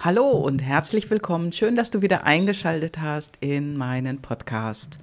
Hallo 0.00 0.30
und 0.30 0.60
herzlich 0.60 1.10
willkommen. 1.10 1.52
Schön, 1.52 1.76
dass 1.76 1.90
du 1.90 2.02
wieder 2.02 2.24
eingeschaltet 2.24 3.00
hast 3.00 3.36
in 3.40 3.76
meinen 3.76 4.20
Podcast. 4.20 4.98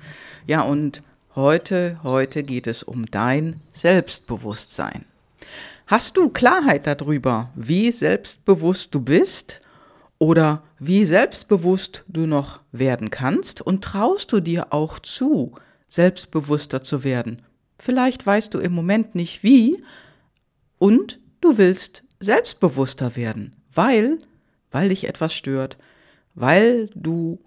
Ja, 0.46 0.62
und 0.62 1.04
heute, 1.36 2.00
heute 2.04 2.44
geht 2.44 2.68
es 2.68 2.84
um 2.84 3.06
dein 3.06 3.48
Selbstbewusstsein. 3.48 5.06
Hast 5.88 6.18
du 6.18 6.30
Klarheit 6.30 6.86
darüber, 6.86 7.50
wie 7.56 7.92
selbstbewusst 7.92 8.94
du 8.94 9.02
bist 9.02 9.62
oder 10.18 10.64
wie 10.80 11.06
selbstbewusst 11.06 12.04
du 12.08 12.26
noch 12.26 12.60
werden 12.72 13.10
kannst 13.10 13.62
und 13.62 13.84
traust 13.84 14.32
du 14.34 14.42
dir 14.42 14.74
auch 14.74 15.00
zu, 15.00 15.54
selbstbewusster 15.88 16.84
zu 16.84 17.04
werden? 17.04 17.42
Vielleicht 17.78 18.26
weißt 18.26 18.54
du 18.54 18.60
im 18.60 18.74
Moment 18.74 19.16
nicht 19.16 19.44
wie 19.44 19.82
und 20.78 21.20
du 21.40 21.58
willst 21.58 22.04
selbstbewusster 22.20 23.16
werden, 23.16 23.56
weil 23.74 24.20
weil 24.72 24.90
dich 24.90 25.08
etwas 25.08 25.34
stört, 25.34 25.78
weil 26.36 26.90
du 26.96 27.40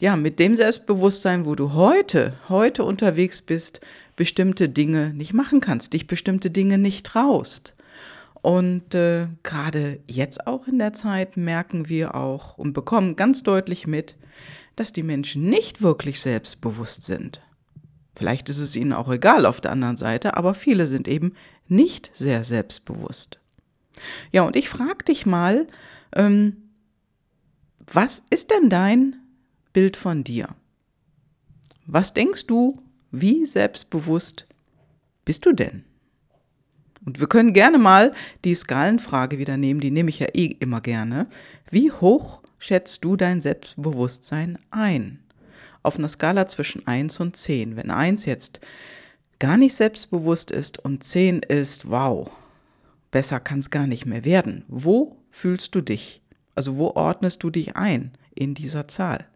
ja 0.00 0.16
mit 0.16 0.38
dem 0.38 0.56
Selbstbewusstsein, 0.56 1.44
wo 1.44 1.54
du 1.54 1.72
heute, 1.72 2.34
heute 2.48 2.84
unterwegs 2.84 3.40
bist, 3.40 3.80
bestimmte 4.16 4.68
Dinge 4.68 5.12
nicht 5.14 5.32
machen 5.32 5.60
kannst, 5.60 5.92
dich 5.92 6.06
bestimmte 6.06 6.50
Dinge 6.50 6.78
nicht 6.78 7.06
traust. 7.06 7.74
Und 8.40 8.94
äh, 8.94 9.26
gerade 9.42 10.00
jetzt 10.06 10.46
auch 10.46 10.68
in 10.68 10.78
der 10.78 10.92
Zeit 10.92 11.36
merken 11.36 11.88
wir 11.88 12.14
auch 12.14 12.56
und 12.56 12.72
bekommen 12.72 13.16
ganz 13.16 13.42
deutlich 13.42 13.86
mit, 13.86 14.14
dass 14.76 14.92
die 14.92 15.02
Menschen 15.02 15.48
nicht 15.48 15.82
wirklich 15.82 16.20
selbstbewusst 16.20 17.04
sind. 17.04 17.42
Vielleicht 18.14 18.48
ist 18.48 18.58
es 18.58 18.76
ihnen 18.76 18.92
auch 18.92 19.10
egal 19.10 19.46
auf 19.46 19.60
der 19.60 19.72
anderen 19.72 19.96
Seite, 19.96 20.36
aber 20.36 20.54
viele 20.54 20.86
sind 20.86 21.08
eben 21.08 21.34
nicht 21.68 22.10
sehr 22.14 22.44
selbstbewusst. 22.44 23.38
Ja, 24.32 24.42
und 24.42 24.56
ich 24.56 24.68
frage 24.68 25.04
dich 25.04 25.26
mal, 25.26 25.66
ähm, 26.14 26.56
was 27.86 28.22
ist 28.30 28.50
denn 28.50 28.68
dein 28.68 29.16
Bild 29.72 29.96
von 29.96 30.24
dir? 30.24 30.48
Was 31.86 32.12
denkst 32.12 32.46
du, 32.46 32.82
wie 33.10 33.46
selbstbewusst 33.46 34.46
bist 35.24 35.46
du 35.46 35.52
denn? 35.52 35.84
Und 37.06 37.20
wir 37.20 37.26
können 37.26 37.54
gerne 37.54 37.78
mal 37.78 38.12
die 38.44 38.54
Skalenfrage 38.54 39.38
wieder 39.38 39.56
nehmen, 39.56 39.80
die 39.80 39.90
nehme 39.90 40.10
ich 40.10 40.18
ja 40.18 40.26
eh 40.34 40.46
immer 40.46 40.80
gerne. 40.80 41.28
Wie 41.70 41.90
hoch 41.90 42.42
schätzt 42.58 43.04
du 43.04 43.16
dein 43.16 43.40
Selbstbewusstsein 43.40 44.58
ein? 44.70 45.20
Auf 45.82 45.96
einer 45.96 46.08
Skala 46.08 46.46
zwischen 46.46 46.86
1 46.86 47.20
und 47.20 47.36
10. 47.36 47.76
Wenn 47.76 47.90
1 47.90 48.26
jetzt 48.26 48.60
gar 49.38 49.56
nicht 49.56 49.74
selbstbewusst 49.74 50.50
ist 50.50 50.78
und 50.78 51.04
10 51.04 51.40
ist, 51.40 51.88
wow, 51.88 52.30
besser 53.10 53.40
kann 53.40 53.60
es 53.60 53.70
gar 53.70 53.86
nicht 53.86 54.04
mehr 54.04 54.24
werden. 54.24 54.64
Wo 54.68 55.17
fühlst 55.30 55.74
du 55.74 55.80
dich? 55.80 56.22
Also 56.54 56.76
wo 56.76 56.88
ordnest 56.90 57.42
du 57.42 57.50
dich 57.50 57.76
ein 57.76 58.12
in 58.34 58.54
dieser 58.54 58.88
Zahl? 58.88 59.26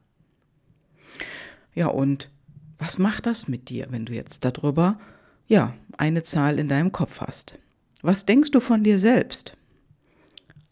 Ja, 1.74 1.86
und 1.86 2.30
was 2.78 2.98
macht 2.98 3.26
das 3.26 3.48
mit 3.48 3.68
dir, 3.68 3.86
wenn 3.90 4.06
du 4.06 4.12
jetzt 4.12 4.44
darüber, 4.44 4.98
ja, 5.46 5.74
eine 5.96 6.22
Zahl 6.22 6.58
in 6.58 6.68
deinem 6.68 6.92
Kopf 6.92 7.20
hast? 7.20 7.58
Was 8.02 8.26
denkst 8.26 8.50
du 8.50 8.60
von 8.60 8.82
dir 8.82 8.98
selbst? 8.98 9.56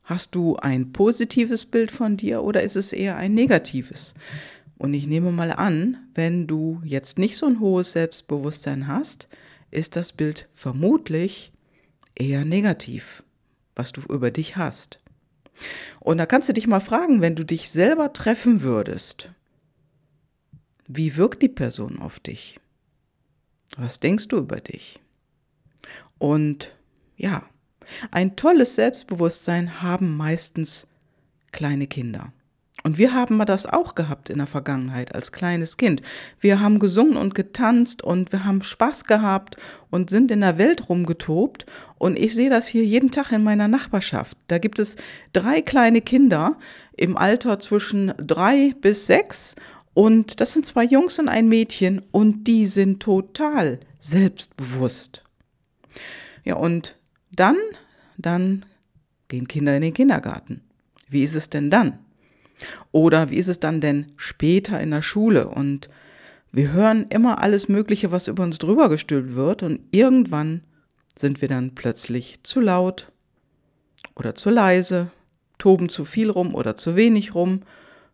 Hast 0.03 0.35
du 0.35 0.57
ein 0.57 0.93
positives 0.93 1.67
Bild 1.67 1.93
von 1.93 2.17
dir 2.17 2.43
oder 2.43 2.63
ist 2.63 2.75
es 2.75 2.93
eher 2.93 3.17
ein 3.17 3.33
negatives? 3.33 4.15
Und 4.77 4.95
ich 4.95 5.07
nehme 5.07 5.31
mal 5.31 5.53
an, 5.53 5.99
wenn 6.15 6.47
du 6.47 6.81
jetzt 6.85 7.19
nicht 7.19 7.37
so 7.37 7.47
ein 7.47 7.61
hohes 7.61 7.93
Selbstbewusstsein 7.93 8.89
hast, 8.89 9.29
ist 9.71 9.95
das 9.95 10.13
Bild 10.13 10.49
vermutlich 10.53 11.53
eher 12.17 12.45
negativ, 12.45 13.23
was 13.77 13.93
du 13.93 14.01
über 14.13 14.31
dich 14.31 14.57
hast. 14.57 14.99
Und 16.01 16.19
da 16.19 16.27
kannst 16.27 16.49
du 16.49 16.53
dich 16.53 16.67
mal 16.67 16.81
fragen, 16.81 17.21
wenn 17.21 17.37
du 17.37 17.45
dich 17.45 17.71
selber 17.71 18.13
treffen 18.13 18.63
würdest, 18.63 19.31
wie 20.89 21.17
wirkt 21.17 21.43
die 21.43 21.49
Person 21.49 22.01
auf 22.01 22.21
dich? 22.21 22.59
Was 23.77 24.01
denkst 24.01 24.29
du 24.29 24.39
über 24.39 24.61
dich? 24.61 24.99
Und 26.19 26.75
ja, 27.17 27.49
ein 28.11 28.37
tolles 28.37 28.75
Selbstbewusstsein 28.75 29.83
haben 29.83 30.17
meistens 30.17 30.87
kleine 31.53 31.87
Kinder. 31.87 32.33
Und 32.83 32.99
wir 32.99 33.13
haben 33.13 33.37
mal 33.37 33.45
das 33.45 33.67
auch 33.67 33.95
gehabt 33.95 34.31
in 34.31 34.39
der 34.39 34.47
Vergangenheit 34.47 35.15
als 35.15 35.33
kleines 35.33 35.77
Kind. 35.77 36.03
Wir 36.41 36.61
haben 36.61 36.79
gesungen 36.79 37.17
und 37.17 37.35
getanzt 37.35 38.03
und 38.03 38.33
wir 38.33 38.45
haben 38.45 38.63
Spaß 38.63 39.05
gehabt 39.05 39.57
und 39.91 40.09
sind 40.11 40.31
in 40.31 40.41
der 40.41 40.59
Welt 40.59 40.89
rumgetobt. 40.89 41.67
Und 41.99 42.19
ich 42.19 42.35
sehe 42.35 42.51
das 42.51 42.67
hier 42.67 42.85
jeden 42.85 43.11
Tag 43.11 43.33
in 43.33 43.43
meiner 43.43 43.69
Nachbarschaft. 43.69 44.39
Da 44.49 44.59
gibt 44.59 44.79
es 44.79 44.97
drei 45.33 45.61
kleine 45.61 46.01
Kinder 46.01 46.57
im 46.97 47.17
Alter 47.17 47.59
zwischen 47.59 48.15
drei 48.17 48.75
bis 48.81 49.07
sechs. 49.07 49.57
Und 49.93 50.41
das 50.41 50.53
sind 50.53 50.65
zwei 50.65 50.85
Jungs 50.85 51.19
und 51.19 51.29
ein 51.29 51.49
Mädchen 51.49 52.01
und 52.13 52.45
die 52.45 52.67
sind 52.67 53.03
total 53.03 53.81
selbstbewusst. 53.99 55.23
Ja, 56.45 56.55
und 56.55 56.97
dann, 57.33 57.57
dann 58.17 58.65
gehen 59.29 59.47
Kinder 59.49 59.77
in 59.77 59.83
den 59.83 59.95
Kindergarten. 59.95 60.63
Wie 61.09 61.23
ist 61.23 61.35
es 61.35 61.51
denn 61.51 61.71
dann? 61.71 61.99
Oder 62.93 63.31
wie 63.31 63.37
ist 63.37 63.49
es 63.49 63.61
dann 63.61 63.81
denn 63.81 64.13
später 64.17 64.81
in 64.81 64.91
der 64.91 65.03
Schule? 65.03 65.49
Und 65.49 65.89
wir 66.53 66.73
hören 66.73 67.07
immer 67.11 67.43
alles 67.43 67.69
Mögliche, 67.69 68.11
was 68.11 68.29
über 68.29 68.43
uns 68.43 68.59
drüber 68.59 68.89
gestülpt 68.89 69.35
wird. 69.35 69.63
Und 69.63 69.81
irgendwann 69.91 70.63
sind 71.17 71.41
wir 71.41 71.49
dann 71.49 71.75
plötzlich 71.75 72.41
zu 72.43 72.61
laut 72.61 73.11
oder 74.15 74.35
zu 74.35 74.51
leise, 74.51 75.11
toben 75.59 75.89
zu 75.89 76.05
viel 76.05 76.31
rum 76.31 76.55
oder 76.55 76.77
zu 76.77 76.97
wenig 76.97 77.35
rum, 77.35 77.63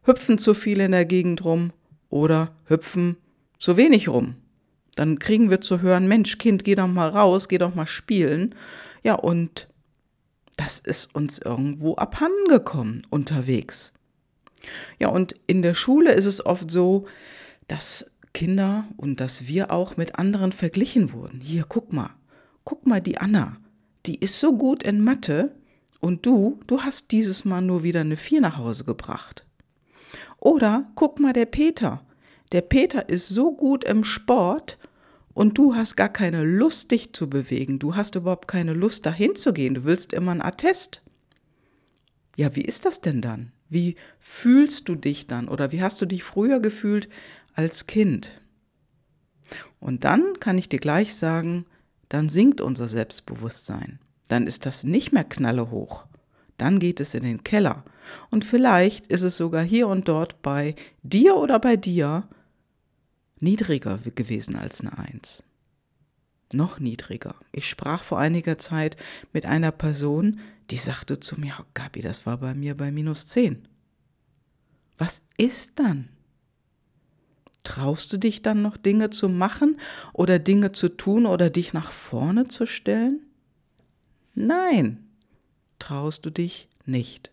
hüpfen 0.03 0.39
zu 0.39 0.55
viel 0.55 0.81
in 0.81 0.93
der 0.93 1.05
Gegend 1.05 1.45
rum 1.45 1.73
oder 2.11 2.53
hüpfen 2.67 3.17
zu 3.59 3.77
wenig 3.77 4.09
rum. 4.09 4.37
Dann 4.97 5.19
kriegen 5.19 5.51
wir 5.51 5.61
zu 5.61 5.83
hören, 5.83 6.09
Mensch, 6.09 6.39
Kind, 6.39 6.65
geh 6.65 6.75
doch 6.75 6.87
mal 6.87 7.09
raus, 7.09 7.49
geh 7.49 7.59
doch 7.59 7.75
mal 7.75 7.87
spielen. 7.87 8.55
Ja, 9.03 9.15
und 9.15 9.69
das 10.57 10.79
ist 10.79 11.15
uns 11.15 11.39
irgendwo 11.39 11.97
abhandengekommen 11.97 13.07
unterwegs. 13.11 13.93
Ja, 14.99 15.09
und 15.09 15.35
in 15.47 15.63
der 15.63 15.75
Schule 15.75 16.13
ist 16.13 16.27
es 16.27 16.45
oft 16.45 16.71
so, 16.71 17.07
dass 17.69 18.11
Kinder 18.33 18.85
und 18.97 19.21
dass 19.21 19.49
wir 19.49 19.71
auch 19.71 19.97
mit 19.97 20.19
anderen 20.19 20.53
verglichen 20.53 21.13
wurden. 21.13 21.41
Hier, 21.41 21.65
guck 21.69 21.93
mal, 21.93 22.11
guck 22.65 22.87
mal 22.87 23.01
die 23.01 23.19
Anna, 23.19 23.57
die 24.05 24.21
ist 24.21 24.39
so 24.39 24.57
gut 24.57 24.83
in 24.83 25.03
Mathe 25.03 25.55
und 26.01 26.27
du, 26.27 26.61
du 26.67 26.83
hast 26.83 27.13
dieses 27.13 27.45
Mal 27.45 27.63
nur 27.63 27.83
wieder 27.83 28.01
eine 28.01 28.17
Vier 28.17 28.41
nach 28.41 28.59
Hause 28.59 28.85
gebracht. 28.85 29.47
Oder 30.39 30.91
guck 30.95 31.19
mal 31.19 31.33
der 31.33 31.47
Peter, 31.47 32.05
der 32.53 32.61
Peter 32.61 33.09
ist 33.09 33.29
so 33.29 33.55
gut 33.55 33.85
im 33.85 34.05
Sport 34.05 34.79
und 35.35 35.59
du 35.59 35.75
hast 35.75 35.97
gar 35.97 36.09
keine 36.09 36.45
Lust, 36.45 36.91
dich 36.91 37.13
zu 37.13 37.29
bewegen. 37.29 37.79
Du 37.79 37.97
hast 37.97 38.15
überhaupt 38.15 38.49
keine 38.49 38.73
Lust, 38.73 39.05
dahin 39.05 39.35
zu 39.35 39.53
gehen. 39.53 39.75
Du 39.75 39.85
willst 39.85 40.13
immer 40.13 40.33
ein 40.33 40.43
Attest. 40.43 41.03
Ja, 42.37 42.55
wie 42.55 42.63
ist 42.63 42.85
das 42.85 43.01
denn 43.01 43.21
dann? 43.21 43.53
Wie 43.69 43.97
fühlst 44.19 44.89
du 44.89 44.95
dich 44.95 45.27
dann 45.27 45.49
oder 45.49 45.73
wie 45.73 45.83
hast 45.83 46.01
du 46.01 46.07
dich 46.07 46.23
früher 46.23 46.61
gefühlt 46.61 47.09
als 47.55 47.87
Kind? 47.87 48.41
Und 49.81 50.05
dann 50.05 50.39
kann 50.41 50.59
ich 50.59 50.69
dir 50.69 50.79
gleich 50.79 51.15
sagen, 51.15 51.67
dann 52.09 52.29
sinkt 52.29 52.61
unser 52.61 52.89
Selbstbewusstsein. 52.89 53.99
Dann 54.29 54.47
ist 54.47 54.67
das 54.67 54.85
nicht 54.85 55.13
mehr 55.13 55.25
knalle 55.25 55.71
hoch. 55.71 56.07
Dann 56.59 56.79
geht 56.79 57.01
es 57.01 57.15
in 57.15 57.23
den 57.23 57.45
Keller. 57.45 57.85
Und 58.31 58.45
vielleicht 58.45 59.07
ist 59.09 59.23
es 59.23 59.37
sogar 59.37 59.63
hier 59.63 59.89
und 59.89 60.09
dort 60.09 60.43
bei 60.43 60.75
dir 61.03 61.37
oder 61.37 61.59
bei 61.59 61.77
dir 61.77 62.29
niedriger 63.41 63.99
gewesen 64.15 64.57
als 64.57 64.81
eine 64.81 64.97
Eins. 64.97 65.45
Noch 66.53 66.79
niedriger. 66.79 67.35
Ich 67.53 67.69
sprach 67.69 68.05
vor 68.05 68.19
einiger 68.19 68.59
Zeit 68.59 68.97
mit 69.33 69.47
einer 69.47 69.73
Person, 69.73 70.41
die 70.71 70.79
sagte 70.79 71.21
zu 71.21 71.41
mir, 71.41 71.55
oh 71.61 71.65
Gabi, 71.75 72.01
das 72.01 72.27
war 72.27 72.39
bei 72.39 72.55
mir 72.55 72.77
bei 72.77 72.91
minus 72.91 73.27
10. 73.27 73.67
Was 74.99 75.23
ist 75.37 75.79
dann? 75.79 76.09
Traust 77.65 78.13
du 78.13 78.17
dich 78.17 78.43
dann 78.43 78.63
noch 78.63 78.77
Dinge 78.77 79.11
zu 79.11 79.29
machen 79.29 79.79
oder 80.13 80.39
Dinge 80.39 80.71
zu 80.71 80.89
tun 80.89 81.27
oder 81.27 81.51
dich 81.51 81.73
nach 81.73 81.91
vorne 81.91 82.47
zu 82.47 82.65
stellen? 82.65 83.21
Nein, 84.35 85.05
traust 85.81 86.25
du 86.25 86.31
dich 86.31 86.69
nicht. 86.85 87.33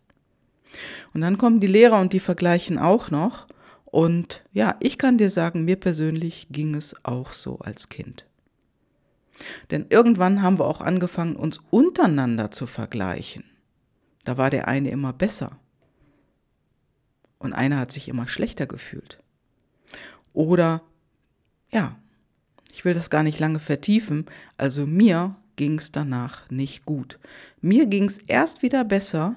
Und 1.13 1.21
dann 1.21 1.37
kommen 1.37 1.59
die 1.59 1.67
Lehrer 1.67 1.99
und 2.01 2.13
die 2.13 2.19
vergleichen 2.19 2.79
auch 2.79 3.11
noch. 3.11 3.47
Und 3.85 4.43
ja, 4.53 4.75
ich 4.79 4.97
kann 4.97 5.19
dir 5.19 5.29
sagen, 5.29 5.65
mir 5.65 5.75
persönlich 5.75 6.47
ging 6.49 6.73
es 6.73 6.95
auch 7.05 7.31
so 7.31 7.59
als 7.59 7.89
Kind. 7.89 8.25
Denn 9.71 9.87
irgendwann 9.89 10.41
haben 10.41 10.59
wir 10.59 10.65
auch 10.65 10.81
angefangen, 10.81 11.35
uns 11.35 11.59
untereinander 11.69 12.51
zu 12.51 12.67
vergleichen. 12.67 13.43
Da 14.25 14.37
war 14.37 14.49
der 14.49 14.67
eine 14.67 14.89
immer 14.89 15.13
besser 15.13 15.59
und 17.39 17.53
einer 17.53 17.77
hat 17.77 17.91
sich 17.91 18.07
immer 18.07 18.27
schlechter 18.27 18.65
gefühlt. 18.65 19.19
Oder, 20.31 20.81
ja, 21.71 21.97
ich 22.71 22.85
will 22.85 22.93
das 22.93 23.09
gar 23.09 23.21
nicht 23.21 23.39
lange 23.39 23.59
vertiefen, 23.59 24.25
also 24.57 24.87
mir 24.87 25.35
ging 25.55 25.77
es 25.77 25.91
danach 25.91 26.49
nicht 26.49 26.85
gut. 26.85 27.19
Mir 27.61 27.85
ging 27.85 28.05
es 28.05 28.17
erst 28.17 28.63
wieder 28.63 28.83
besser, 28.83 29.35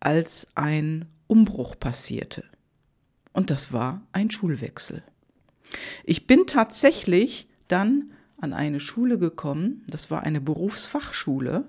als 0.00 0.48
ein 0.54 1.06
Umbruch 1.26 1.78
passierte. 1.78 2.44
Und 3.32 3.50
das 3.50 3.72
war 3.72 4.02
ein 4.12 4.30
Schulwechsel. 4.30 5.02
Ich 6.04 6.26
bin 6.26 6.46
tatsächlich 6.46 7.48
dann 7.68 8.12
an 8.38 8.52
eine 8.52 8.80
Schule 8.80 9.18
gekommen, 9.18 9.82
das 9.88 10.10
war 10.10 10.22
eine 10.22 10.40
Berufsfachschule, 10.40 11.64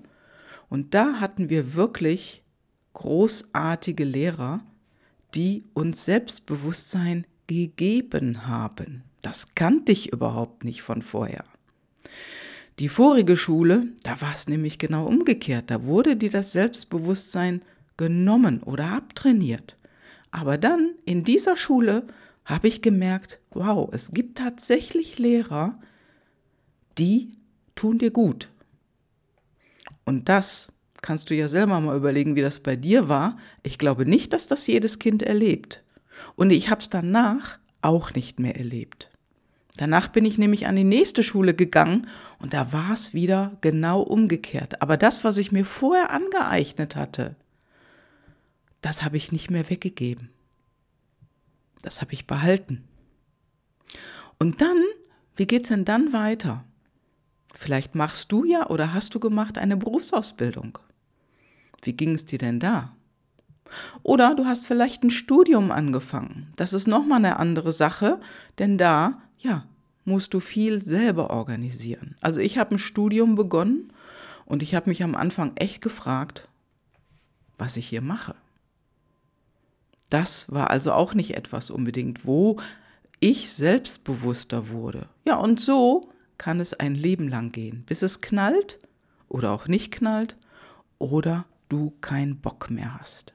und 0.68 0.94
da 0.94 1.20
hatten 1.20 1.48
wir 1.48 1.74
wirklich 1.74 2.42
großartige 2.92 4.04
Lehrer, 4.04 4.60
die 5.34 5.64
uns 5.74 6.04
Selbstbewusstsein 6.04 7.26
gegeben 7.46 8.46
haben. 8.46 9.02
Das 9.22 9.54
kannte 9.54 9.92
ich 9.92 10.12
überhaupt 10.12 10.64
nicht 10.64 10.82
von 10.82 11.02
vorher. 11.02 11.44
Die 12.78 12.88
vorige 12.88 13.36
Schule, 13.36 13.88
da 14.04 14.20
war 14.20 14.32
es 14.32 14.46
nämlich 14.46 14.78
genau 14.78 15.06
umgekehrt. 15.06 15.70
Da 15.70 15.84
wurde 15.84 16.16
dir 16.16 16.30
das 16.30 16.52
Selbstbewusstsein 16.52 17.62
genommen 17.96 18.62
oder 18.62 18.92
abtrainiert. 18.92 19.76
Aber 20.30 20.58
dann 20.58 20.94
in 21.04 21.24
dieser 21.24 21.56
Schule 21.56 22.06
habe 22.44 22.68
ich 22.68 22.80
gemerkt, 22.80 23.38
wow, 23.50 23.88
es 23.92 24.12
gibt 24.12 24.38
tatsächlich 24.38 25.18
Lehrer, 25.18 25.80
die 26.98 27.38
tun 27.74 27.98
dir 27.98 28.10
gut. 28.10 28.48
Und 30.04 30.28
das 30.28 30.72
kannst 31.02 31.30
du 31.30 31.34
ja 31.34 31.48
selber 31.48 31.80
mal 31.80 31.96
überlegen, 31.96 32.36
wie 32.36 32.42
das 32.42 32.60
bei 32.60 32.76
dir 32.76 33.08
war. 33.08 33.38
Ich 33.62 33.78
glaube 33.78 34.06
nicht, 34.06 34.32
dass 34.32 34.46
das 34.46 34.66
jedes 34.66 34.98
Kind 34.98 35.22
erlebt. 35.22 35.82
Und 36.34 36.50
ich 36.50 36.70
habe 36.70 36.80
es 36.80 36.90
danach 36.90 37.58
auch 37.82 38.14
nicht 38.14 38.40
mehr 38.40 38.56
erlebt. 38.56 39.10
Danach 39.76 40.08
bin 40.08 40.24
ich 40.24 40.38
nämlich 40.38 40.66
an 40.66 40.74
die 40.74 40.84
nächste 40.84 41.22
Schule 41.22 41.54
gegangen 41.54 42.08
und 42.40 42.52
da 42.52 42.72
war 42.72 42.92
es 42.92 43.14
wieder 43.14 43.56
genau 43.60 44.00
umgekehrt. 44.00 44.82
Aber 44.82 44.96
das, 44.96 45.22
was 45.22 45.38
ich 45.38 45.52
mir 45.52 45.64
vorher 45.64 46.10
angeeignet 46.10 46.96
hatte, 46.96 47.36
das 48.80 49.04
habe 49.04 49.16
ich 49.16 49.30
nicht 49.30 49.50
mehr 49.50 49.70
weggegeben. 49.70 50.30
Das 51.82 52.00
habe 52.00 52.12
ich 52.12 52.26
behalten. 52.26 52.84
Und 54.40 54.60
dann, 54.60 54.82
wie 55.36 55.46
geht 55.46 55.62
es 55.62 55.68
denn 55.68 55.84
dann 55.84 56.12
weiter? 56.12 56.64
Vielleicht 57.52 57.94
machst 57.94 58.30
du 58.32 58.44
ja 58.44 58.68
oder 58.68 58.92
hast 58.92 59.14
du 59.14 59.20
gemacht 59.20 59.58
eine 59.58 59.76
Berufsausbildung. 59.76 60.78
Wie 61.82 61.92
ging 61.92 62.14
es 62.14 62.24
dir 62.24 62.38
denn 62.38 62.60
da? 62.60 62.94
Oder 64.02 64.34
du 64.34 64.46
hast 64.46 64.66
vielleicht 64.66 65.02
ein 65.02 65.10
Studium 65.10 65.70
angefangen. 65.70 66.52
Das 66.56 66.72
ist 66.72 66.86
nochmal 66.86 67.18
eine 67.18 67.38
andere 67.38 67.72
Sache, 67.72 68.20
denn 68.58 68.78
da, 68.78 69.20
ja, 69.38 69.66
musst 70.04 70.34
du 70.34 70.40
viel 70.40 70.82
selber 70.82 71.30
organisieren. 71.30 72.16
Also 72.20 72.40
ich 72.40 72.58
habe 72.58 72.74
ein 72.74 72.78
Studium 72.78 73.34
begonnen 73.34 73.92
und 74.46 74.62
ich 74.62 74.74
habe 74.74 74.88
mich 74.88 75.02
am 75.02 75.14
Anfang 75.14 75.52
echt 75.56 75.82
gefragt, 75.82 76.48
was 77.58 77.76
ich 77.76 77.88
hier 77.88 78.00
mache. 78.00 78.34
Das 80.10 80.50
war 80.50 80.70
also 80.70 80.92
auch 80.92 81.12
nicht 81.12 81.36
etwas 81.36 81.70
unbedingt, 81.70 82.24
wo 82.24 82.58
ich 83.20 83.52
selbstbewusster 83.52 84.70
wurde. 84.70 85.08
Ja, 85.26 85.36
und 85.36 85.60
so 85.60 86.10
kann 86.38 86.60
es 86.60 86.74
ein 86.74 86.94
Leben 86.94 87.28
lang 87.28 87.52
gehen, 87.52 87.84
bis 87.86 88.02
es 88.02 88.20
knallt 88.20 88.78
oder 89.28 89.52
auch 89.52 89.68
nicht 89.68 89.92
knallt 89.92 90.36
oder 90.98 91.44
du 91.68 91.92
keinen 92.00 92.38
Bock 92.38 92.70
mehr 92.70 92.98
hast. 92.98 93.32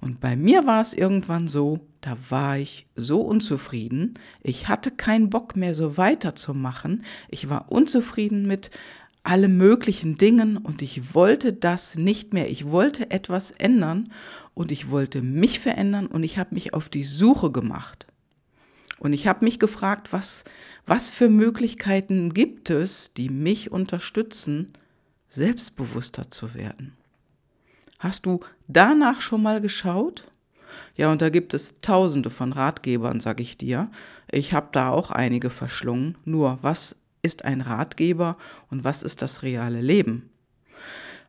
Und 0.00 0.20
bei 0.20 0.36
mir 0.36 0.66
war 0.66 0.80
es 0.80 0.94
irgendwann 0.94 1.48
so, 1.48 1.80
da 2.00 2.16
war 2.30 2.56
ich 2.56 2.86
so 2.96 3.20
unzufrieden, 3.20 4.14
ich 4.42 4.68
hatte 4.68 4.90
keinen 4.90 5.28
Bock 5.28 5.54
mehr 5.54 5.74
so 5.74 5.98
weiterzumachen, 5.98 7.04
ich 7.28 7.50
war 7.50 7.70
unzufrieden 7.70 8.46
mit 8.46 8.70
alle 9.22 9.48
möglichen 9.48 10.16
Dingen 10.16 10.56
und 10.56 10.80
ich 10.82 11.14
wollte 11.14 11.52
das 11.52 11.96
nicht 11.96 12.32
mehr. 12.32 12.50
Ich 12.50 12.70
wollte 12.70 13.10
etwas 13.10 13.50
ändern 13.50 14.12
und 14.54 14.72
ich 14.72 14.90
wollte 14.90 15.20
mich 15.20 15.60
verändern 15.60 16.06
und 16.06 16.22
ich 16.22 16.38
habe 16.38 16.54
mich 16.54 16.72
auf 16.72 16.88
die 16.88 17.04
Suche 17.04 17.50
gemacht. 17.50 18.06
Und 19.00 19.14
ich 19.14 19.26
habe 19.26 19.44
mich 19.44 19.58
gefragt, 19.58 20.12
was, 20.12 20.44
was 20.86 21.10
für 21.10 21.28
Möglichkeiten 21.28 22.32
gibt 22.34 22.68
es, 22.70 23.12
die 23.14 23.30
mich 23.30 23.72
unterstützen, 23.72 24.72
selbstbewusster 25.30 26.30
zu 26.30 26.54
werden. 26.54 26.92
Hast 27.98 28.26
du 28.26 28.40
danach 28.68 29.22
schon 29.22 29.42
mal 29.42 29.60
geschaut? 29.62 30.30
Ja, 30.96 31.10
und 31.10 31.22
da 31.22 31.30
gibt 31.30 31.54
es 31.54 31.80
tausende 31.80 32.28
von 32.28 32.52
Ratgebern, 32.52 33.20
sag 33.20 33.40
ich 33.40 33.56
dir. 33.56 33.90
Ich 34.30 34.52
habe 34.52 34.68
da 34.72 34.90
auch 34.90 35.10
einige 35.10 35.48
verschlungen. 35.48 36.16
Nur, 36.26 36.58
was 36.60 36.96
ist 37.22 37.44
ein 37.44 37.62
Ratgeber 37.62 38.36
und 38.70 38.84
was 38.84 39.02
ist 39.02 39.22
das 39.22 39.42
reale 39.42 39.80
Leben? 39.80 40.28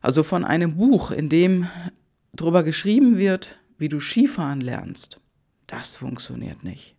Also 0.02 0.22
von 0.22 0.44
einem 0.44 0.76
Buch, 0.76 1.10
in 1.10 1.30
dem 1.30 1.68
darüber 2.34 2.62
geschrieben 2.64 3.16
wird, 3.16 3.56
wie 3.78 3.88
du 3.88 3.98
Skifahren 3.98 4.60
lernst, 4.60 5.20
das 5.66 5.96
funktioniert 5.96 6.64
nicht. 6.64 6.94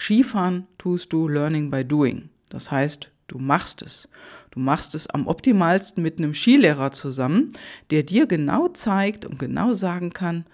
Skifahren 0.00 0.66
tust 0.78 1.12
du 1.12 1.28
Learning 1.28 1.70
by 1.70 1.84
Doing. 1.84 2.30
Das 2.48 2.70
heißt, 2.70 3.10
du 3.28 3.38
machst 3.38 3.82
es. 3.82 4.08
Du 4.50 4.58
machst 4.58 4.94
es 4.94 5.06
am 5.08 5.26
optimalsten 5.26 6.02
mit 6.02 6.16
einem 6.16 6.32
Skilehrer 6.32 6.90
zusammen, 6.90 7.50
der 7.90 8.02
dir 8.02 8.26
genau 8.26 8.68
zeigt 8.68 9.26
und 9.26 9.38
genau 9.38 9.74
sagen 9.74 10.10
kann, 10.10 10.46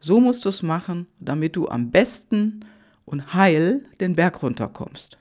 so 0.00 0.18
musst 0.18 0.46
du 0.46 0.48
es 0.48 0.62
machen, 0.62 1.06
damit 1.20 1.56
du 1.56 1.68
am 1.68 1.90
besten 1.90 2.64
und 3.04 3.34
heil 3.34 3.84
den 4.00 4.14
Berg 4.14 4.42
runterkommst. 4.42 5.18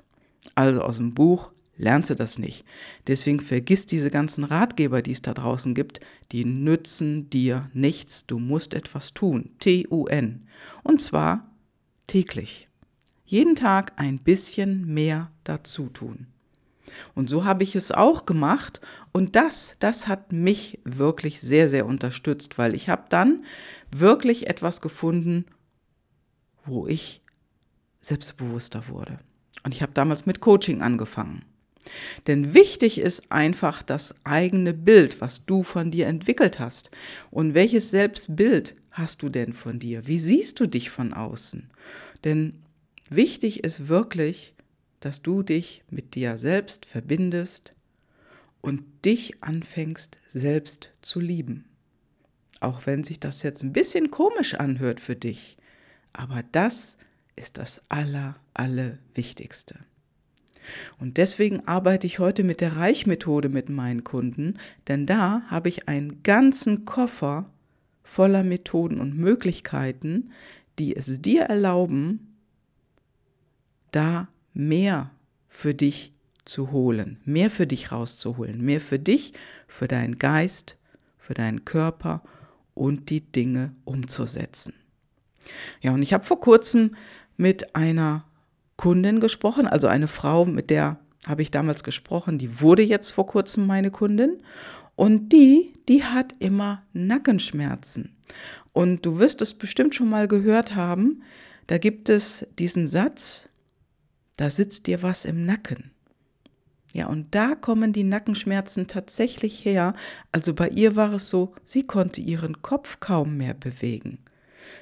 Also 0.56 0.82
aus 0.82 0.96
dem 0.98 1.14
Buch 1.14 1.52
lernst 1.78 2.10
du 2.10 2.16
das 2.16 2.40
nicht. 2.40 2.64
Deswegen 3.08 3.42
vergiss 3.42 3.88
diese 3.88 4.10
ganzen 4.10 4.46
Ratgeber, 4.46 5.02
die 5.02 5.12
es 5.12 5.22
da 5.22 5.34
draußen 5.34 5.74
gibt, 5.74 6.00
die 6.32 6.46
nützen 6.46 7.30
dir 7.30 7.70
nichts. 7.74 8.26
Du 8.26 8.40
musst 8.40 8.74
etwas 8.74 9.14
tun. 9.14 9.50
T-U-N. 9.60 10.48
Und 10.84 11.02
zwar 11.02 11.52
täglich. 12.08 12.70
Jeden 13.26 13.56
Tag 13.56 13.94
ein 13.96 14.20
bisschen 14.20 14.94
mehr 14.94 15.30
dazu 15.44 15.90
tun. 15.90 16.28
Und 17.14 17.30
so 17.30 17.44
habe 17.44 17.64
ich 17.64 17.76
es 17.76 17.92
auch 17.92 18.26
gemacht 18.26 18.80
und 19.12 19.36
das, 19.36 19.76
das 19.80 20.08
hat 20.08 20.32
mich 20.32 20.80
wirklich 20.86 21.42
sehr, 21.42 21.68
sehr 21.68 21.86
unterstützt, 21.86 22.58
weil 22.58 22.76
ich 22.76 22.88
habe 22.88 23.06
dann 23.10 23.44
wirklich 23.92 24.48
etwas 24.48 24.80
gefunden, 24.80 25.46
wo 26.66 26.88
ich 26.88 27.22
selbstbewusster 28.02 28.88
wurde. 28.88 29.20
Und 29.64 29.74
ich 29.74 29.82
habe 29.82 29.94
damals 29.94 30.26
mit 30.26 30.40
Coaching 30.40 30.82
angefangen. 30.82 31.44
Denn 32.28 32.54
wichtig 32.54 32.98
ist 33.00 33.32
einfach 33.32 33.84
das 33.84 34.16
eigene 34.24 34.74
Bild, 34.74 35.22
was 35.22 35.46
du 35.46 35.64
von 35.64 35.92
dir 35.92 36.08
entwickelt 36.08 36.60
hast. 36.60 36.92
Und 37.32 37.54
welches 37.54 37.90
Selbstbild 37.90 38.76
hast 38.92 39.22
du 39.22 39.30
denn 39.30 39.54
von 39.54 39.80
dir? 39.80 40.08
Wie 40.08 40.20
siehst 40.20 40.60
du 40.60 40.68
dich 40.68 40.90
von 40.90 41.14
außen? 41.14 41.70
Denn 42.24 42.65
wichtig 43.10 43.64
ist 43.64 43.88
wirklich, 43.88 44.54
dass 45.00 45.22
du 45.22 45.44
dich 45.44 45.84
mit 45.90 46.16
dir 46.16 46.38
selbst 46.38 46.86
verbindest 46.86 47.74
und 48.62 48.84
dich 49.06 49.44
anfängst 49.44 50.18
selbst 50.26 50.92
zu 51.02 51.20
lieben. 51.20 51.66
Auch 52.60 52.86
wenn 52.88 53.04
sich 53.04 53.20
das 53.20 53.44
jetzt 53.44 53.64
ein 53.64 53.74
bisschen 53.74 54.10
komisch 54.10 54.56
anhört 54.56 55.00
für 55.00 55.16
dich, 55.16 55.58
aber 56.14 56.44
das 56.52 56.98
ist 57.36 57.58
das 57.58 57.82
Aller, 57.90 58.38
Allerwichtigste. 58.54 59.76
Und 61.00 61.18
deswegen 61.18 61.68
arbeite 61.68 62.08
ich 62.08 62.20
heute 62.20 62.44
mit 62.44 62.62
der 62.62 62.76
Reichmethode 62.76 63.50
mit 63.50 63.70
meinen 63.70 64.04
Kunden, 64.04 64.58
denn 64.88 65.06
da 65.06 65.44
habe 65.48 65.70
ich 65.70 65.88
einen 65.88 66.24
ganzen 66.24 66.86
Koffer 66.86 67.52
voller 68.04 68.44
Methoden 68.44 69.00
und 69.00 69.16
Möglichkeiten, 69.16 70.32
die 70.80 70.96
es 70.96 71.22
dir 71.22 71.44
erlauben, 71.44 72.35
da 73.96 74.28
mehr 74.54 75.12
für 75.48 75.74
dich 75.74 76.12
zu 76.46 76.72
holen, 76.72 77.20
mehr 77.26 77.50
für 77.50 77.66
dich 77.66 77.92
rauszuholen, 77.92 78.64
mehr 78.64 78.80
für 78.80 79.00
dich, 79.00 79.34
für 79.68 79.88
deinen 79.88 80.20
Geist, 80.20 80.78
für 81.18 81.34
deinen 81.34 81.66
Körper 81.66 82.22
und 82.74 83.10
die 83.10 83.22
Dinge 83.22 83.74
umzusetzen. 83.84 84.74
Ja, 85.82 85.92
und 85.92 86.02
ich 86.02 86.14
habe 86.14 86.24
vor 86.24 86.40
kurzem 86.40 86.92
mit 87.38 87.76
einer 87.76 88.26
Kundin 88.78 89.20
gesprochen, 89.20 89.68
also 89.68 89.88
eine 89.88 90.08
Frau, 90.08 90.46
mit 90.46 90.70
der 90.70 91.00
habe 91.26 91.42
ich 91.42 91.52
damals 91.52 91.84
gesprochen, 91.84 92.38
die 92.38 92.62
wurde 92.62 92.84
jetzt 92.84 93.12
vor 93.12 93.26
kurzem 93.26 93.66
meine 93.66 93.90
Kundin 93.90 94.42
und 94.96 95.30
die, 95.30 95.74
die 95.90 96.04
hat 96.04 96.34
immer 96.40 96.84
Nackenschmerzen. 96.94 98.16
Und 98.74 99.06
du 99.06 99.20
wirst 99.20 99.42
es 99.42 99.54
bestimmt 99.54 99.96
schon 99.96 100.10
mal 100.10 100.28
gehört 100.28 100.76
haben, 100.76 101.24
da 101.68 101.78
gibt 101.78 102.10
es 102.10 102.46
diesen 102.60 102.86
Satz, 102.86 103.50
da 104.38 104.50
sitzt 104.50 104.88
dir 104.88 105.02
was 105.02 105.26
im 105.26 105.46
Nacken. 105.46 105.92
Ja, 106.94 107.08
und 107.08 107.36
da 107.36 107.56
kommen 107.56 107.92
die 107.92 108.06
Nackenschmerzen 108.06 108.88
tatsächlich 108.88 109.66
her. 109.66 109.96
Also 110.32 110.54
bei 110.54 110.70
ihr 110.70 110.96
war 110.96 111.14
es 111.14 111.30
so, 111.30 111.54
sie 111.66 111.86
konnte 111.86 112.22
ihren 112.22 112.62
Kopf 112.62 113.02
kaum 113.02 113.36
mehr 113.36 113.54
bewegen. 113.54 114.20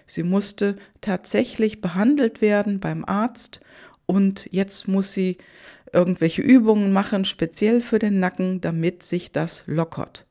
Sie 0.06 0.22
musste 0.22 0.78
tatsächlich 1.02 1.82
behandelt 1.82 2.40
werden 2.40 2.80
beim 2.80 3.04
Arzt 3.04 3.62
und 4.06 4.48
jetzt 4.52 4.88
muss 4.88 5.14
sie 5.14 5.38
irgendwelche 5.92 6.42
Übungen 6.42 6.92
machen, 6.92 7.26
speziell 7.26 7.82
für 7.82 8.00
den 8.00 8.20
Nacken, 8.20 8.62
damit 8.62 9.04
sich 9.04 9.32
das 9.32 9.64
lockert. 9.66 10.26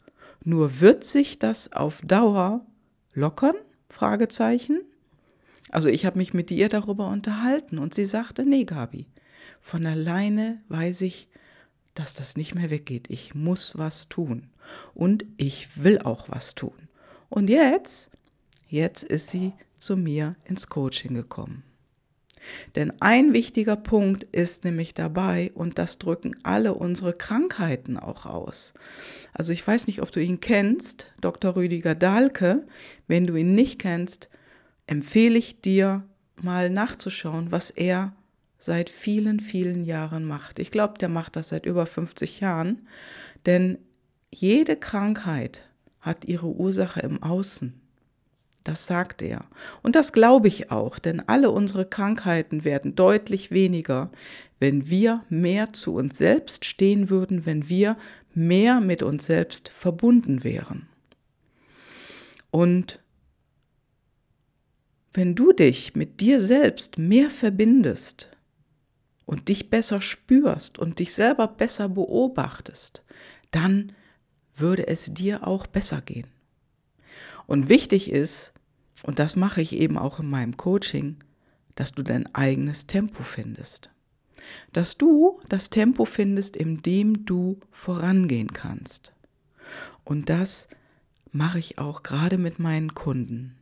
Nur 0.45 0.81
wird 0.81 1.05
sich 1.05 1.39
das 1.39 1.73
auf 1.73 2.01
Dauer 2.03 2.67
lockern? 3.13 3.57
Fragezeichen. 3.89 4.83
Also 5.73 5.89
ich 5.89 6.07
habe 6.07 6.19
mich 6.19 6.35
mit 6.35 6.51
ihr 6.51 6.69
darüber 6.69 7.09
unterhalten 7.09 7.79
und 7.79 7.95
sie 7.95 8.05
sagte, 8.05 8.45
nee, 8.45 8.65
Gabi, 8.65 9.07
von 9.61 9.85
alleine 9.85 10.61
weiß 10.69 11.01
ich, 11.01 11.29
dass 11.95 12.15
das 12.15 12.37
nicht 12.37 12.55
mehr 12.55 12.71
weggeht. 12.71 13.11
Ich 13.11 13.35
muss 13.35 13.77
was 13.77 14.09
tun 14.09 14.51
und 14.95 15.25
ich 15.39 15.83
will 15.83 15.99
auch 15.99 16.29
was 16.29 16.55
tun. 16.55 16.89
Und 17.31 17.49
jetzt, 17.49 18.11
jetzt 18.69 19.03
ist 19.03 19.31
sie 19.31 19.55
zu 19.79 19.97
mir 19.97 20.37
ins 20.45 20.69
Coaching 20.69 21.15
gekommen. 21.15 21.65
Denn 22.75 22.93
ein 23.01 23.33
wichtiger 23.33 23.77
Punkt 23.77 24.25
ist 24.25 24.65
nämlich 24.65 24.95
dabei, 24.95 25.53
und 25.55 25.79
das 25.79 25.99
drücken 25.99 26.37
alle 26.43 26.75
unsere 26.75 27.13
Krankheiten 27.13 27.97
auch 27.97 28.27
aus. 28.27 28.75
Also 29.33 29.53
ich 29.53 29.67
weiß 29.67 29.87
nicht, 29.87 30.03
ob 30.03 30.11
du 30.11 30.21
ihn 30.21 30.41
kennst, 30.41 31.13
Dr. 31.21 31.57
Rüdiger 31.57 31.95
Dahlke. 31.95 32.67
Wenn 33.07 33.27
du 33.27 33.37
ihn 33.37 33.55
nicht 33.55 33.81
kennst, 33.81 34.29
empfehle 34.93 35.39
ich 35.39 35.63
dir 35.63 36.03
mal 36.37 36.69
nachzuschauen, 36.69 37.51
was 37.51 37.71
er 37.71 38.13
seit 38.59 38.91
vielen, 38.91 39.41
vielen 39.41 39.87
Jahren 39.87 40.23
macht. 40.23 40.59
Ich 40.59 40.71
glaube, 40.71 40.99
der 40.99 41.09
macht 41.09 41.37
das 41.37 41.49
seit 41.49 41.65
über 41.65 41.87
50 41.87 42.41
Jahren, 42.41 42.87
denn 43.47 43.79
jede 44.31 44.77
Krankheit 44.77 45.63
hat 46.03 46.27
ihre 46.27 46.49
Ursache 46.49 47.01
im 47.01 47.23
Außen. 47.23 47.73
Das 48.65 48.85
sagt 48.85 49.23
er. 49.23 49.47
Und 49.83 49.97
das 49.97 50.13
glaube 50.13 50.49
ich 50.49 50.71
auch, 50.71 50.99
denn 50.99 51.27
alle 51.27 51.51
unsere 51.51 51.87
Krankheiten 51.87 52.67
werden 52.67 52.95
deutlich 52.95 53.51
weniger, 53.51 54.13
wenn 54.61 54.91
wir 54.91 55.25
mehr 55.31 55.73
zu 55.73 55.95
uns 55.95 56.19
selbst 56.19 56.67
stehen 56.67 57.09
würden, 57.09 57.47
wenn 57.47 57.71
wir 57.71 57.97
mehr 58.35 58.83
mit 58.83 59.03
uns 59.03 59.25
selbst 59.25 59.71
verbunden 59.71 60.45
wären. 60.45 60.87
Und 62.51 63.02
wenn 65.15 65.35
du 65.35 65.53
dich 65.53 65.95
mit 65.95 66.21
dir 66.21 66.41
selbst 66.41 66.99
mehr 66.99 67.31
verbindest 67.31 68.31
und 69.27 69.49
dich 69.49 69.71
besser 69.71 70.01
spürst 70.01 70.79
und 70.79 70.99
dich 70.99 71.13
selber 71.13 71.49
besser 71.49 71.89
beobachtest, 71.89 73.03
dann 73.51 73.93
würde 74.57 74.87
es 74.87 75.13
dir 75.13 75.47
auch 75.47 75.67
besser 75.67 76.01
gehen. 76.01 76.29
Und 77.47 77.69
wichtig 77.69 78.11
ist, 78.11 78.55
und 79.03 79.19
das 79.19 79.37
mache 79.37 79.61
ich 79.61 79.75
eben 79.75 79.99
auch 79.99 80.21
in 80.21 80.31
meinem 80.31 80.57
Coaching, 80.57 81.17
dass 81.75 81.93
du 81.93 82.03
dein 82.03 82.33
eigenes 82.35 82.87
Tempo 82.87 83.23
findest. 83.23 83.91
Dass 84.73 84.97
du 84.97 85.41
das 85.49 85.71
Tempo 85.71 86.05
findest, 86.05 86.57
in 86.57 86.83
dem 86.83 87.25
du 87.27 87.59
vorangehen 87.71 88.53
kannst. 88.53 89.13
Und 90.05 90.29
das 90.29 90.69
mache 91.33 91.59
ich 91.59 91.79
auch 91.79 92.03
gerade 92.03 92.39
mit 92.39 92.59
meinen 92.59 92.95
Kunden. 92.95 93.57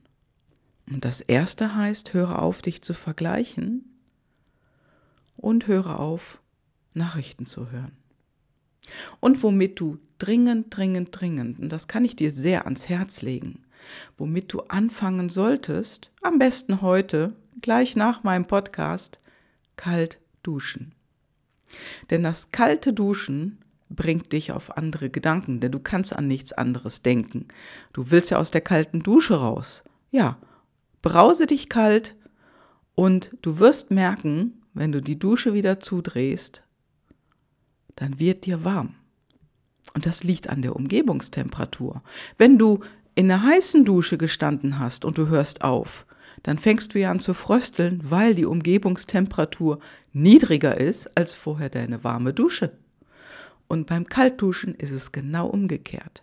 Und 0.91 1.05
das 1.05 1.21
erste 1.21 1.75
heißt, 1.75 2.15
höre 2.15 2.41
auf, 2.41 2.63
dich 2.63 2.83
zu 2.83 2.95
vergleichen 2.95 3.85
und 5.37 5.67
höre 5.67 5.99
auf, 5.99 6.41
Nachrichten 6.95 7.47
zu 7.47 7.71
hören. 7.71 7.93
Und 9.21 9.43
womit 9.43 9.79
du 9.79 9.99
dringend, 10.19 10.77
dringend, 10.77 11.09
dringend, 11.13 11.61
und 11.61 11.69
das 11.69 11.87
kann 11.87 12.05
ich 12.05 12.17
dir 12.17 12.33
sehr 12.33 12.65
ans 12.65 12.89
Herz 12.89 13.23
legen, 13.23 13.63
womit 14.19 14.53
du 14.53 14.63
anfangen 14.63 15.29
solltest, 15.29 16.11
am 16.23 16.39
besten 16.39 16.83
heute, 16.83 17.35
gleich 17.61 17.95
nach 17.95 18.25
meinem 18.25 18.47
Podcast, 18.47 19.21
kalt 19.77 20.19
duschen. 20.43 20.93
Denn 22.11 22.25
das 22.25 22.51
kalte 22.51 22.93
Duschen 22.93 23.59
bringt 23.89 24.33
dich 24.33 24.51
auf 24.51 24.77
andere 24.77 25.09
Gedanken, 25.09 25.61
denn 25.61 25.71
du 25.71 25.79
kannst 25.79 26.15
an 26.15 26.27
nichts 26.27 26.53
anderes 26.53 27.03
denken. 27.03 27.47
Du 27.93 28.11
willst 28.11 28.31
ja 28.31 28.39
aus 28.39 28.51
der 28.51 28.61
kalten 28.61 29.03
Dusche 29.03 29.35
raus. 29.35 29.83
Ja, 30.11 30.39
brause 31.03 31.47
dich 31.47 31.69
kalt 31.69 32.17
und 32.95 33.31
du 33.43 33.59
wirst 33.59 33.91
merken, 33.91 34.63
wenn 34.75 34.93
du 34.93 35.01
die 35.01 35.19
Dusche 35.19 35.55
wieder 35.55 35.81
zudrehst, 35.81 36.63
dann 37.97 38.19
wird 38.19 38.47
dir 38.47 38.65
warm. 38.65 38.95
Und 39.95 40.07
das 40.07 40.23
liegt 40.23 40.49
an 40.49 40.63
der 40.63 40.77
Umgebungstemperatur. 40.77 42.03
Wenn 42.39 42.59
du 42.59 42.81
in 43.15 43.29
der 43.29 43.43
heißen 43.43 43.85
Dusche 43.85 44.19
gestanden 44.19 44.79
hast 44.79 45.05
und 45.05 45.19
du 45.19 45.29
hörst 45.29 45.63
auf, 45.63 46.07
dann 46.43 46.59
fängst 46.59 46.95
du 46.95 46.99
ja 47.01 47.11
an 47.11 47.21
zu 47.21 47.35
frösteln, 47.35 48.01
weil 48.05 48.35
die 48.35 48.47
Umgebungstemperatur 48.47 49.81
niedriger 50.13 50.79
ist 50.79 51.17
als 51.17 51.35
vorher 51.35 51.69
deine 51.69 52.03
warme 52.05 52.33
Dusche. 52.33 52.73
Und 53.69 53.87
beim 53.87 54.07
Kaltduschen 54.07 54.75
ist 54.75 54.91
es 54.91 55.13
genau 55.13 55.49
umgekehrt. 55.49 56.23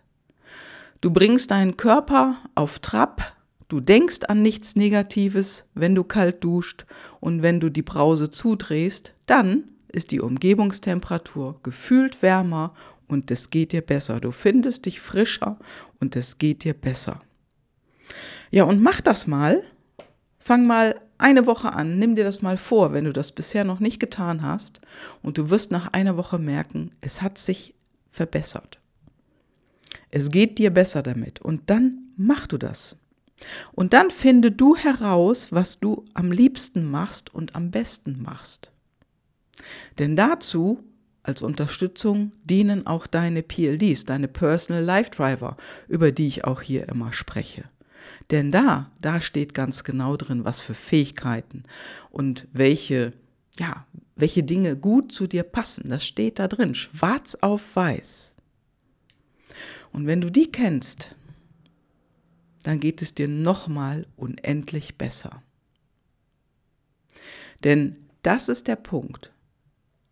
Du 1.01 1.11
bringst 1.11 1.51
deinen 1.51 1.77
Körper 1.77 2.37
auf 2.55 2.79
Trab, 2.79 3.36
du 3.67 3.79
denkst 3.79 4.19
an 4.27 4.41
nichts 4.41 4.75
Negatives, 4.75 5.67
wenn 5.73 5.95
du 5.95 6.03
kalt 6.03 6.43
duscht 6.43 6.85
und 7.19 7.41
wenn 7.41 7.59
du 7.59 7.69
die 7.69 7.81
Brause 7.81 8.29
zudrehst, 8.29 9.13
dann 9.25 9.65
ist 9.87 10.11
die 10.11 10.21
Umgebungstemperatur 10.21 11.59
gefühlt 11.63 12.21
wärmer 12.21 12.73
und 13.07 13.31
es 13.31 13.49
geht 13.49 13.71
dir 13.71 13.81
besser. 13.81 14.19
Du 14.19 14.31
findest 14.31 14.85
dich 14.85 14.99
frischer 14.99 15.57
und 15.99 16.15
es 16.15 16.37
geht 16.37 16.63
dir 16.63 16.73
besser. 16.73 17.19
Ja, 18.51 18.63
und 18.63 18.81
mach 18.81 19.01
das 19.01 19.27
mal. 19.27 19.63
Fang 20.39 20.65
mal 20.65 20.95
eine 21.17 21.45
Woche 21.45 21.73
an, 21.73 21.97
nimm 21.97 22.15
dir 22.15 22.23
das 22.23 22.41
mal 22.41 22.57
vor, 22.57 22.93
wenn 22.93 23.05
du 23.05 23.11
das 23.11 23.31
bisher 23.31 23.63
noch 23.63 23.79
nicht 23.79 23.99
getan 23.99 24.43
hast 24.43 24.79
und 25.21 25.37
du 25.37 25.49
wirst 25.49 25.71
nach 25.71 25.91
einer 25.93 26.15
Woche 26.15 26.37
merken, 26.37 26.91
es 27.01 27.21
hat 27.21 27.37
sich 27.37 27.73
verbessert. 28.11 28.79
Es 30.09 30.29
geht 30.29 30.57
dir 30.57 30.69
besser 30.69 31.01
damit 31.01 31.41
und 31.41 31.69
dann 31.69 32.11
mach 32.15 32.47
du 32.47 32.57
das. 32.57 32.97
Und 33.71 33.93
dann 33.93 34.09
finde 34.09 34.51
du 34.51 34.75
heraus, 34.75 35.51
was 35.51 35.79
du 35.79 36.05
am 36.13 36.31
liebsten 36.31 36.89
machst 36.89 37.33
und 37.33 37.55
am 37.55 37.71
besten 37.71 38.21
machst. 38.21 38.71
Denn 39.99 40.15
dazu 40.15 40.83
als 41.23 41.41
Unterstützung 41.41 42.31
dienen 42.45 42.87
auch 42.87 43.05
deine 43.05 43.43
PLDs, 43.43 44.05
deine 44.05 44.27
Personal 44.29 44.83
Life 44.83 45.11
Driver, 45.11 45.57
über 45.87 46.11
die 46.11 46.27
ich 46.27 46.45
auch 46.45 46.61
hier 46.61 46.87
immer 46.87 47.11
spreche. 47.11 47.65
Denn 48.31 48.51
da, 48.51 48.91
da 49.01 49.19
steht 49.19 49.53
ganz 49.53 49.83
genau 49.83 50.15
drin, 50.15 50.45
was 50.45 50.61
für 50.61 50.73
Fähigkeiten 50.73 51.63
und 52.09 52.47
welche, 52.53 53.11
ja, 53.59 53.85
welche 54.15 54.43
Dinge 54.43 54.77
gut 54.77 55.11
zu 55.11 55.27
dir 55.27 55.43
passen. 55.43 55.89
Das 55.89 56.05
steht 56.05 56.39
da 56.39 56.47
drin, 56.47 56.73
schwarz 56.73 57.35
auf 57.41 57.75
weiß. 57.75 58.33
Und 59.91 60.07
wenn 60.07 60.21
du 60.21 60.29
die 60.29 60.47
kennst, 60.47 61.15
dann 62.67 62.81
geht 62.81 63.01
es 63.01 63.13
dir 63.13 63.29
nochmal 63.29 64.07
unendlich 64.17 64.97
besser. 64.97 65.41
Denn 67.63 67.95
das 68.23 68.49
ist 68.49 68.67
der 68.67 68.75
Punkt, 68.75 69.31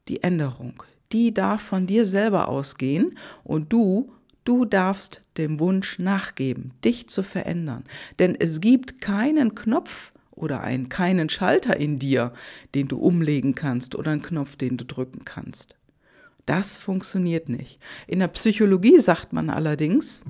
die 0.07 0.23
Änderung, 0.23 0.81
die 1.11 1.33
darf 1.33 1.61
von 1.61 1.85
dir 1.85 2.05
selber 2.05 2.47
ausgehen 2.47 3.17
und 3.43 3.73
du, 3.73 4.13
du 4.45 4.63
darfst 4.63 5.25
dem 5.35 5.59
Wunsch 5.59 5.99
nachgeben, 5.99 6.71
dich 6.85 7.09
zu 7.09 7.23
verändern. 7.23 7.83
Denn 8.19 8.35
es 8.39 8.61
gibt 8.61 9.01
keinen 9.01 9.53
Knopf 9.53 10.13
oder 10.31 10.61
einen, 10.61 10.87
keinen 10.87 11.27
Schalter 11.27 11.77
in 11.77 11.99
dir, 11.99 12.31
den 12.73 12.87
du 12.87 12.99
umlegen 12.99 13.53
kannst 13.53 13.95
oder 13.95 14.11
einen 14.11 14.21
Knopf, 14.21 14.55
den 14.55 14.77
du 14.77 14.85
drücken 14.85 15.25
kannst. 15.25 15.75
Das 16.45 16.77
funktioniert 16.77 17.49
nicht. 17.49 17.79
In 18.07 18.19
der 18.19 18.29
Psychologie 18.29 19.01
sagt 19.01 19.33
man 19.33 19.49
allerdings, 19.49 20.23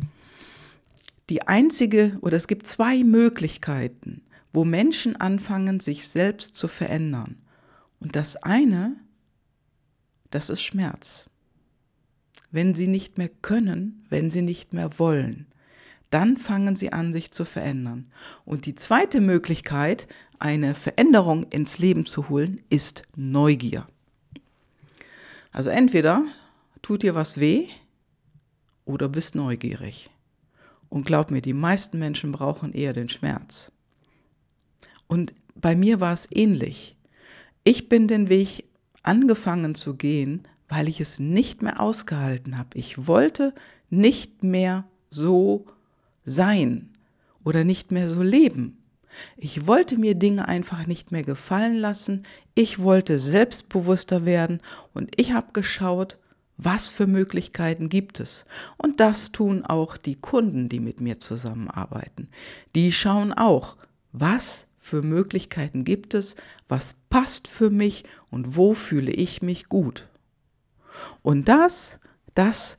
die 1.29 1.47
einzige 1.47 2.17
oder 2.21 2.37
es 2.37 2.47
gibt 2.47 2.67
zwei 2.67 3.03
Möglichkeiten, 3.03 4.21
wo 4.53 4.63
Menschen 4.63 5.15
anfangen, 5.15 5.79
sich 5.79 6.07
selbst 6.07 6.55
zu 6.55 6.67
verändern. 6.67 7.37
Und 7.99 8.15
das 8.15 8.35
eine 8.37 8.95
das 10.35 10.49
ist 10.49 10.63
Schmerz. 10.63 11.29
Wenn 12.51 12.75
sie 12.75 12.87
nicht 12.87 13.17
mehr 13.17 13.29
können, 13.29 14.05
wenn 14.09 14.31
sie 14.31 14.41
nicht 14.41 14.73
mehr 14.73 14.99
wollen, 14.99 15.47
dann 16.09 16.35
fangen 16.35 16.75
sie 16.75 16.91
an, 16.91 17.13
sich 17.13 17.31
zu 17.31 17.45
verändern. 17.45 18.11
Und 18.43 18.65
die 18.65 18.75
zweite 18.75 19.21
Möglichkeit, 19.21 20.09
eine 20.37 20.75
Veränderung 20.75 21.43
ins 21.43 21.79
Leben 21.79 22.05
zu 22.05 22.27
holen, 22.27 22.61
ist 22.69 23.03
Neugier. 23.15 23.87
Also 25.53 25.69
entweder 25.69 26.25
tut 26.81 27.03
dir 27.03 27.15
was 27.15 27.39
weh 27.39 27.67
oder 28.83 29.07
bist 29.07 29.35
neugierig. 29.35 30.09
Und 30.95 31.05
glaub 31.05 31.29
mir, 31.29 31.41
die 31.41 31.51
meisten 31.51 31.99
Menschen 31.99 32.31
brauchen 32.31 32.71
eher 32.71 32.93
den 32.93 33.09
Schmerz. 33.09 33.69
Und 35.07 35.33
bei 35.53 35.75
mir 35.75 35.99
war 35.99 36.13
es 36.13 36.25
ähnlich. 36.31 36.95
Ich 37.65 37.89
bin 37.89 38.07
den 38.07 38.29
Weg 38.29 38.63
angefangen 39.03 39.75
zu 39.75 39.95
gehen, 39.97 40.43
weil 40.69 40.87
ich 40.87 41.01
es 41.01 41.19
nicht 41.19 41.61
mehr 41.61 41.81
ausgehalten 41.81 42.57
habe. 42.57 42.69
Ich 42.75 43.07
wollte 43.07 43.53
nicht 43.89 44.41
mehr 44.45 44.85
so 45.09 45.65
sein 46.23 46.91
oder 47.43 47.65
nicht 47.65 47.91
mehr 47.91 48.07
so 48.07 48.21
leben. 48.21 48.81
Ich 49.35 49.67
wollte 49.67 49.97
mir 49.97 50.15
Dinge 50.15 50.47
einfach 50.47 50.87
nicht 50.87 51.11
mehr 51.11 51.23
gefallen 51.23 51.75
lassen. 51.75 52.23
Ich 52.53 52.79
wollte 52.79 53.19
selbstbewusster 53.19 54.23
werden 54.23 54.61
und 54.93 55.11
ich 55.17 55.33
habe 55.33 55.51
geschaut, 55.51 56.17
was 56.57 56.91
für 56.91 57.07
Möglichkeiten 57.07 57.89
gibt 57.89 58.19
es. 58.19 58.45
Und 58.77 58.99
das 58.99 59.31
tun 59.31 59.65
auch 59.65 59.97
die 59.97 60.15
Kunden, 60.15 60.69
die 60.69 60.79
mit 60.79 61.01
mir 61.01 61.19
zusammenarbeiten. 61.19 62.29
Die 62.75 62.91
schauen 62.91 63.33
auch, 63.33 63.77
was 64.11 64.67
für 64.77 65.01
Möglichkeiten 65.01 65.83
gibt 65.83 66.13
es, 66.13 66.35
was 66.69 66.95
passt 67.09 67.47
für 67.47 67.69
mich 67.69 68.05
und 68.29 68.55
wo 68.55 68.73
fühle 68.73 69.11
ich 69.11 69.41
mich 69.41 69.67
gut. 69.67 70.07
Und 71.21 71.49
das, 71.49 71.99
das 72.35 72.77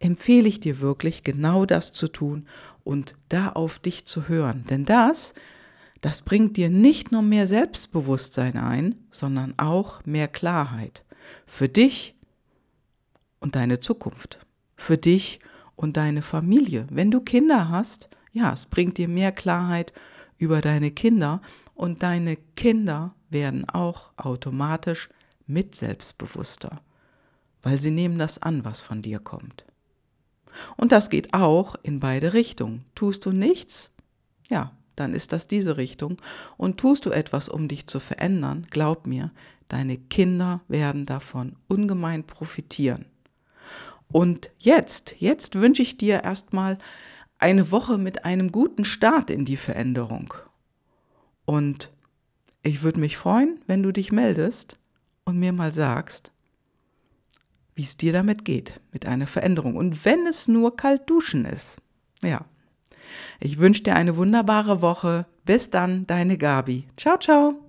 empfehle 0.00 0.48
ich 0.48 0.60
dir 0.60 0.80
wirklich, 0.80 1.22
genau 1.22 1.64
das 1.64 1.92
zu 1.92 2.08
tun 2.08 2.46
und 2.82 3.14
da 3.28 3.50
auf 3.50 3.78
dich 3.78 4.04
zu 4.04 4.28
hören. 4.28 4.64
Denn 4.68 4.84
das, 4.84 5.32
das 6.02 6.20
bringt 6.20 6.58
dir 6.58 6.68
nicht 6.68 7.12
nur 7.12 7.22
mehr 7.22 7.46
Selbstbewusstsein 7.46 8.58
ein, 8.58 8.96
sondern 9.10 9.54
auch 9.56 10.04
mehr 10.04 10.28
Klarheit 10.28 11.04
für 11.46 11.68
dich 11.68 12.13
und 13.44 13.56
deine 13.56 13.78
Zukunft, 13.78 14.38
für 14.74 14.96
dich 14.96 15.38
und 15.76 15.98
deine 15.98 16.22
Familie. 16.22 16.86
Wenn 16.88 17.10
du 17.10 17.20
Kinder 17.20 17.68
hast, 17.68 18.08
ja, 18.32 18.54
es 18.54 18.64
bringt 18.64 18.96
dir 18.96 19.06
mehr 19.06 19.32
Klarheit 19.32 19.92
über 20.38 20.62
deine 20.62 20.90
Kinder 20.90 21.42
und 21.74 22.02
deine 22.02 22.36
Kinder 22.56 23.14
werden 23.28 23.68
auch 23.68 24.12
automatisch 24.16 25.10
mit 25.46 25.74
selbstbewusster, 25.74 26.80
weil 27.62 27.78
sie 27.78 27.90
nehmen 27.90 28.18
das 28.18 28.40
an, 28.40 28.64
was 28.64 28.80
von 28.80 29.02
dir 29.02 29.18
kommt. 29.18 29.66
Und 30.78 30.90
das 30.90 31.10
geht 31.10 31.34
auch 31.34 31.74
in 31.82 32.00
beide 32.00 32.32
Richtungen. 32.32 32.86
Tust 32.94 33.26
du 33.26 33.32
nichts, 33.32 33.90
ja, 34.48 34.72
dann 34.96 35.12
ist 35.12 35.32
das 35.32 35.48
diese 35.48 35.76
Richtung. 35.76 36.16
Und 36.56 36.80
tust 36.80 37.04
du 37.04 37.10
etwas, 37.10 37.50
um 37.50 37.68
dich 37.68 37.88
zu 37.88 38.00
verändern, 38.00 38.66
glaub 38.70 39.06
mir, 39.06 39.32
deine 39.68 39.98
Kinder 39.98 40.62
werden 40.66 41.04
davon 41.04 41.56
ungemein 41.68 42.24
profitieren. 42.24 43.04
Und 44.08 44.50
jetzt, 44.58 45.16
jetzt 45.18 45.56
wünsche 45.56 45.82
ich 45.82 45.96
dir 45.96 46.22
erstmal 46.22 46.78
eine 47.38 47.70
Woche 47.70 47.98
mit 47.98 48.24
einem 48.24 48.52
guten 48.52 48.84
Start 48.84 49.30
in 49.30 49.44
die 49.44 49.56
Veränderung. 49.56 50.34
Und 51.44 51.90
ich 52.62 52.82
würde 52.82 53.00
mich 53.00 53.16
freuen, 53.16 53.60
wenn 53.66 53.82
du 53.82 53.92
dich 53.92 54.12
meldest 54.12 54.78
und 55.24 55.38
mir 55.38 55.52
mal 55.52 55.72
sagst, 55.72 56.32
wie 57.74 57.82
es 57.82 57.96
dir 57.96 58.12
damit 58.12 58.44
geht, 58.44 58.80
mit 58.92 59.06
einer 59.06 59.26
Veränderung. 59.26 59.76
Und 59.76 60.04
wenn 60.04 60.26
es 60.26 60.48
nur 60.48 60.76
kalt 60.76 61.10
duschen 61.10 61.44
ist. 61.44 61.78
Ja. 62.22 62.44
Ich 63.40 63.58
wünsche 63.58 63.82
dir 63.82 63.96
eine 63.96 64.16
wunderbare 64.16 64.80
Woche. 64.80 65.26
Bis 65.44 65.70
dann, 65.70 66.06
deine 66.06 66.38
Gabi. 66.38 66.86
Ciao, 66.96 67.18
ciao. 67.18 67.60